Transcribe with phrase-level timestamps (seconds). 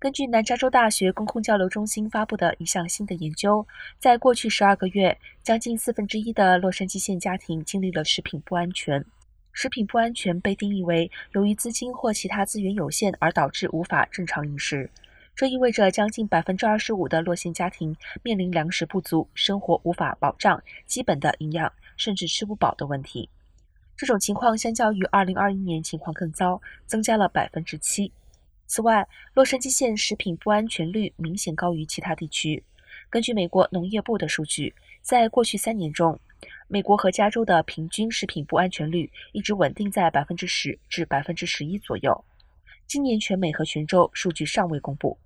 [0.00, 3.66] 根据南加州大学公共交流中心发布的一项新的研究，
[3.98, 9.04] 在过去十二个月，将近四分之一的洛杉矶县家庭经历了食品不安全。
[9.52, 14.88] 食品不安全被定义为由于资金或其他资源有限而导致无法正常饮食。
[15.36, 23.28] 这意味着将近百分之二十五的洛县家庭面临粮食不足、生活无法保障基本的营养，甚至吃不饱的问题。
[23.98, 28.10] 这种情况相较于二零二一年情况更糟，增加了百分之七。
[28.70, 32.62] 此外，洛杉矶县食品不安全率明显高于其他地区。
[33.10, 34.72] 根据美国农业部的数据，
[35.02, 36.16] 在过去三年中，
[36.68, 42.24] 美国和加州的平均食品不安全率一直稳定在百分之十至百分之十一左右。
[42.86, 45.18] 今年全美和全州数据尚未公布。